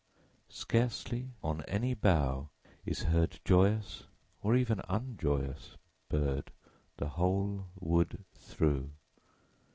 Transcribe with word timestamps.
Scarcely 0.49 1.29
on 1.43 1.61
any 1.67 1.93
bough 1.93 2.49
is 2.87 3.03
heard 3.03 3.39
Joyous, 3.45 4.07
or 4.41 4.55
even 4.55 4.79
unjoyous, 4.89 5.77
bird 6.09 6.45
5 6.65 6.73
The 6.97 7.09
whole 7.09 7.67
wood 7.79 8.25
through. 8.33 8.89